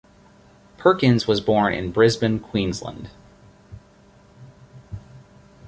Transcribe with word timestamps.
Perkins 0.79 1.27
was 1.27 1.41
born 1.41 1.75
in 1.75 1.91
Brisbane, 1.91 2.39
Queensland. 2.39 3.11